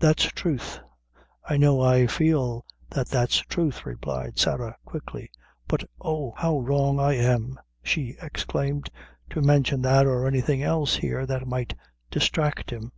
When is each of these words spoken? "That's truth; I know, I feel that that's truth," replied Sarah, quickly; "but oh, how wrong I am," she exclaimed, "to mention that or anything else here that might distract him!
"That's 0.00 0.24
truth; 0.26 0.80
I 1.48 1.56
know, 1.56 1.80
I 1.80 2.06
feel 2.06 2.66
that 2.90 3.08
that's 3.08 3.38
truth," 3.38 3.86
replied 3.86 4.38
Sarah, 4.38 4.76
quickly; 4.84 5.30
"but 5.66 5.82
oh, 5.98 6.34
how 6.36 6.58
wrong 6.58 7.00
I 7.00 7.14
am," 7.14 7.58
she 7.82 8.14
exclaimed, 8.20 8.90
"to 9.30 9.40
mention 9.40 9.80
that 9.80 10.04
or 10.04 10.26
anything 10.26 10.62
else 10.62 10.96
here 10.96 11.24
that 11.24 11.46
might 11.46 11.74
distract 12.10 12.68
him! 12.70 12.92